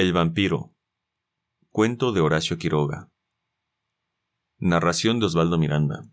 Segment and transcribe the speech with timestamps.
[0.00, 0.74] El vampiro.
[1.68, 3.12] Cuento de Horacio Quiroga.
[4.56, 6.10] Narración de Osvaldo Miranda.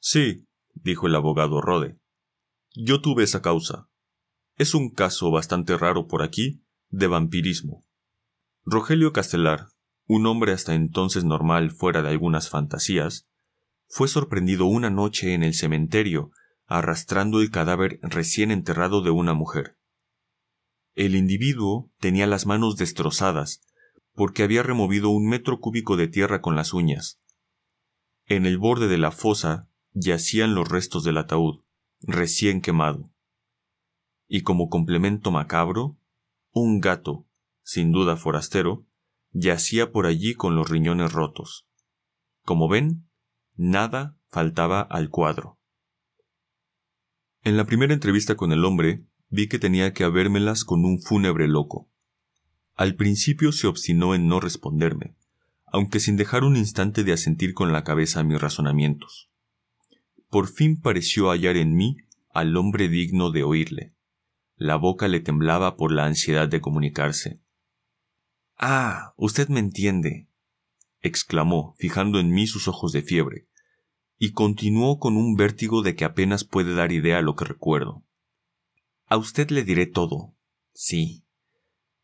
[0.00, 2.00] Sí, dijo el abogado Rode.
[2.74, 3.88] Yo tuve esa causa.
[4.56, 7.84] Es un caso bastante raro por aquí de vampirismo.
[8.64, 9.68] Rogelio Castelar,
[10.08, 13.28] un hombre hasta entonces normal fuera de algunas fantasías,
[13.86, 16.32] fue sorprendido una noche en el cementerio
[16.66, 19.78] arrastrando el cadáver recién enterrado de una mujer.
[20.94, 23.60] El individuo tenía las manos destrozadas
[24.12, 27.20] porque había removido un metro cúbico de tierra con las uñas.
[28.26, 31.64] En el borde de la fosa yacían los restos del ataúd,
[32.00, 33.10] recién quemado.
[34.28, 35.98] Y como complemento macabro,
[36.52, 37.26] un gato,
[37.62, 38.86] sin duda forastero,
[39.32, 41.66] yacía por allí con los riñones rotos.
[42.42, 43.08] Como ven,
[43.56, 45.58] nada faltaba al cuadro.
[47.42, 51.48] En la primera entrevista con el hombre, vi que tenía que habérmelas con un fúnebre
[51.48, 51.90] loco.
[52.74, 55.16] Al principio se obstinó en no responderme,
[55.66, 59.30] aunque sin dejar un instante de asentir con la cabeza a mis razonamientos.
[60.28, 61.96] Por fin pareció hallar en mí
[62.30, 63.94] al hombre digno de oírle.
[64.56, 67.40] La boca le temblaba por la ansiedad de comunicarse.
[68.56, 70.28] Ah, usted me entiende,
[71.00, 73.48] exclamó, fijando en mí sus ojos de fiebre,
[74.16, 78.03] y continuó con un vértigo de que apenas puede dar idea a lo que recuerdo.
[79.06, 80.34] A usted le diré todo.
[80.72, 81.24] Sí.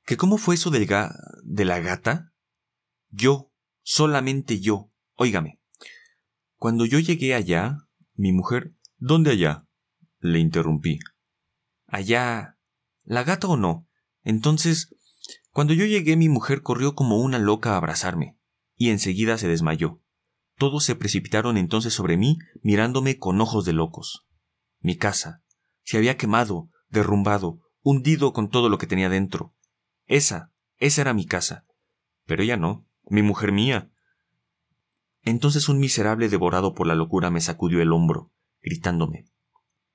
[0.05, 2.33] ¿Que cómo fue eso del ga de la gata?
[3.09, 4.91] Yo, solamente yo.
[5.15, 5.61] Óigame.
[6.57, 7.79] Cuando yo llegué allá,
[8.15, 8.75] mi mujer.
[8.99, 9.67] ¿Dónde allá?
[10.19, 10.99] le interrumpí.
[11.87, 12.59] Allá.
[13.05, 13.89] ¿La gata o no?
[14.23, 14.95] Entonces,
[15.51, 18.39] cuando yo llegué mi mujer corrió como una loca a abrazarme,
[18.77, 20.03] y enseguida se desmayó.
[20.57, 24.27] Todos se precipitaron entonces sobre mí, mirándome con ojos de locos.
[24.81, 25.43] Mi casa
[25.83, 29.55] se había quemado, derrumbado, hundido con todo lo que tenía dentro.
[30.07, 31.65] Esa, esa era mi casa.
[32.27, 33.91] Pero ella no, mi mujer mía.
[35.23, 39.27] Entonces un miserable devorado por la locura me sacudió el hombro, gritándome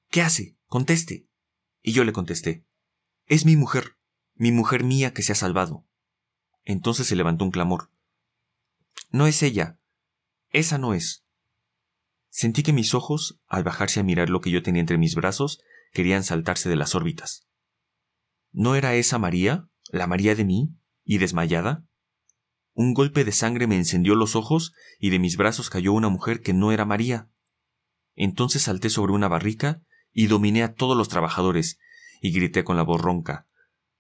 [0.10, 0.58] ¿Qué hace?
[0.68, 1.28] Conteste.
[1.82, 2.66] Y yo le contesté
[3.26, 3.96] Es mi mujer
[4.36, 5.86] mi mujer mía que se ha salvado.
[6.66, 7.90] Entonces se levantó un clamor.
[9.10, 9.80] No es ella.
[10.50, 11.26] Esa no es.
[12.30, 15.62] Sentí que mis ojos, al bajarse a mirar lo que yo tenía entre mis brazos,
[15.92, 17.48] querían saltarse de las órbitas.
[18.52, 21.86] ¿No era esa María, la María de mí, y desmayada?
[22.74, 26.42] Un golpe de sangre me encendió los ojos y de mis brazos cayó una mujer
[26.42, 27.30] que no era María.
[28.16, 29.82] Entonces salté sobre una barrica
[30.12, 31.80] y dominé a todos los trabajadores
[32.22, 33.48] y grité con la voz ronca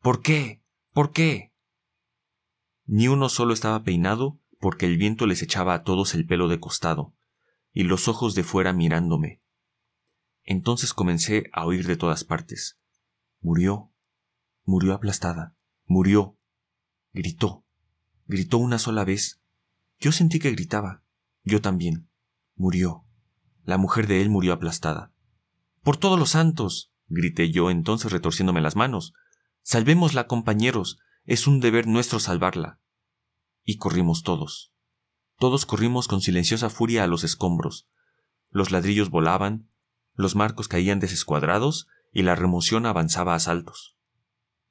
[0.01, 0.61] ¿Por qué?
[0.91, 1.51] ¿Por qué?
[2.85, 6.59] Ni uno solo estaba peinado porque el viento les echaba a todos el pelo de
[6.59, 7.13] costado,
[7.73, 9.41] y los ojos de fuera mirándome.
[10.45, 12.79] Entonces comencé a oír de todas partes.
[13.41, 13.91] Murió.
[14.63, 15.55] Murió aplastada.
[15.85, 16.37] Murió.
[17.13, 17.65] Gritó.
[18.27, 19.41] Gritó una sola vez.
[19.99, 21.03] Yo sentí que gritaba.
[21.43, 22.09] Yo también.
[22.55, 23.05] Murió.
[23.63, 25.11] La mujer de él murió aplastada.
[25.81, 26.91] Por todos los santos.
[27.07, 29.13] grité yo entonces retorciéndome las manos.
[29.63, 32.79] Salvémosla, compañeros, es un deber nuestro salvarla.
[33.63, 34.71] Y corrimos todos.
[35.37, 37.87] Todos corrimos con silenciosa furia a los escombros.
[38.51, 39.69] Los ladrillos volaban,
[40.15, 43.97] los marcos caían desescuadrados y la remoción avanzaba a saltos.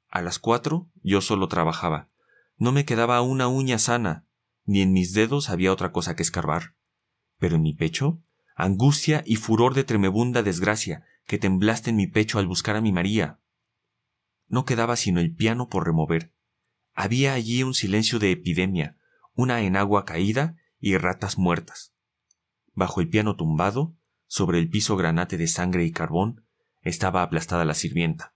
[0.09, 2.09] A las cuatro yo solo trabajaba.
[2.57, 4.25] No me quedaba una uña sana,
[4.65, 6.75] ni en mis dedos había otra cosa que escarbar.
[7.37, 8.21] Pero en mi pecho,
[8.55, 12.91] angustia y furor de tremebunda desgracia que temblaste en mi pecho al buscar a mi
[12.91, 13.39] María.
[14.47, 16.33] No quedaba sino el piano por remover.
[16.93, 18.97] Había allí un silencio de epidemia,
[19.33, 21.93] una enagua caída y ratas muertas.
[22.73, 23.95] Bajo el piano tumbado,
[24.35, 26.45] sobre el piso granate de sangre y carbón,
[26.81, 28.35] estaba aplastada la sirvienta.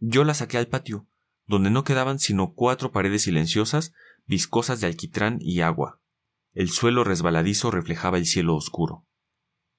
[0.00, 1.08] Yo la saqué al patio,
[1.46, 3.94] donde no quedaban sino cuatro paredes silenciosas,
[4.26, 6.02] viscosas de alquitrán y agua.
[6.52, 9.06] El suelo resbaladizo reflejaba el cielo oscuro.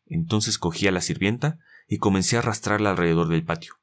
[0.07, 3.75] Entonces cogí a la sirvienta y comencé a arrastrarla alrededor del patio.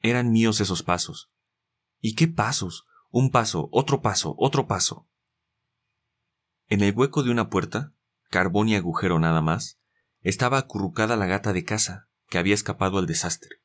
[0.00, 1.30] Eran míos esos pasos.
[2.00, 2.84] ¿Y qué pasos?
[3.10, 5.08] Un paso, otro paso, otro paso.
[6.66, 7.94] En el hueco de una puerta,
[8.28, 9.78] carbón y agujero nada más,
[10.22, 13.62] estaba acurrucada la gata de casa, que había escapado al desastre,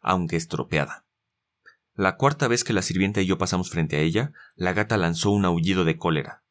[0.00, 1.06] aunque estropeada.
[1.94, 5.30] La cuarta vez que la sirvienta y yo pasamos frente a ella, la gata lanzó
[5.30, 6.44] un aullido de cólera.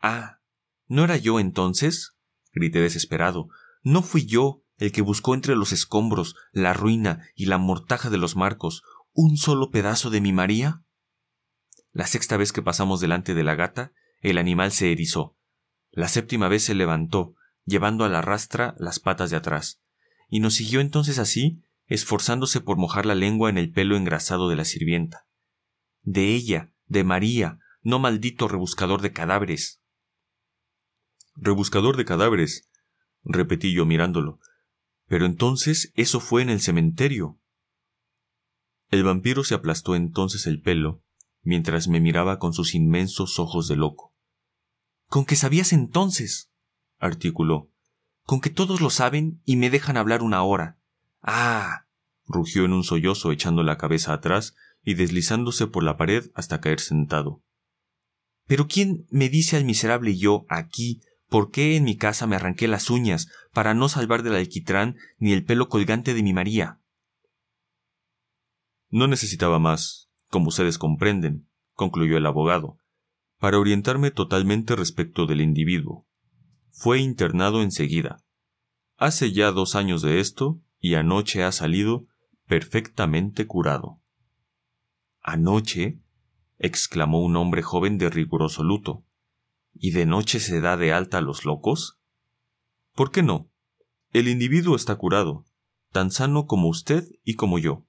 [0.00, 0.40] Ah,
[0.86, 2.16] ¿no era yo entonces?
[2.52, 3.48] grité desesperado.
[3.82, 8.16] No fui yo el que buscó entre los escombros, la ruina y la mortaja de
[8.16, 8.82] los marcos
[9.12, 10.82] un solo pedazo de mi María?
[11.92, 15.36] La sexta vez que pasamos delante de la gata, el animal se erizó.
[15.90, 17.34] La séptima vez se levantó,
[17.64, 19.80] llevando a la rastra las patas de atrás,
[20.28, 24.56] y nos siguió entonces así esforzándose por mojar la lengua en el pelo engrasado de
[24.56, 25.26] la sirvienta.
[26.02, 29.82] De ella, de María, no maldito rebuscador de cadáveres.
[31.34, 32.70] Rebuscador de cadáveres,
[33.24, 34.38] repetí yo mirándolo.
[35.06, 37.40] Pero entonces eso fue en el cementerio.
[38.90, 41.02] El vampiro se aplastó entonces el pelo,
[41.42, 44.14] mientras me miraba con sus inmensos ojos de loco.
[45.06, 46.49] ¿Con qué sabías entonces?
[47.00, 47.70] Articuló.
[48.24, 50.78] Con que todos lo saben y me dejan hablar una hora.
[51.22, 51.86] Ah.
[52.26, 54.54] rugió en un sollozo echando la cabeza atrás
[54.84, 57.42] y deslizándose por la pared hasta caer sentado.
[58.46, 62.68] Pero ¿quién me dice al miserable yo aquí por qué en mi casa me arranqué
[62.68, 66.80] las uñas para no salvar del alquitrán ni el pelo colgante de mi María?
[68.88, 72.78] No necesitaba más, como ustedes comprenden, concluyó el abogado,
[73.38, 76.06] para orientarme totalmente respecto del individuo.
[76.72, 78.24] Fue internado enseguida.
[78.96, 82.06] Hace ya dos años de esto y anoche ha salido
[82.46, 84.00] perfectamente curado.
[85.20, 86.00] ¿Anoche?
[86.58, 89.04] exclamó un hombre joven de riguroso luto.
[89.72, 92.00] ¿Y de noche se da de alta a los locos?
[92.94, 93.50] ¿Por qué no?
[94.12, 95.46] El individuo está curado,
[95.90, 97.86] tan sano como usted y como yo.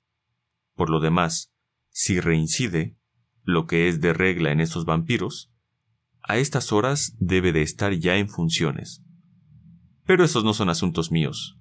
[0.75, 1.53] Por lo demás,
[1.89, 2.95] si reincide,
[3.43, 5.50] lo que es de regla en estos vampiros,
[6.23, 9.03] a estas horas debe de estar ya en funciones.
[10.05, 11.57] Pero esos no son asuntos míos.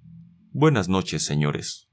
[0.51, 1.90] Buenas noches, señores.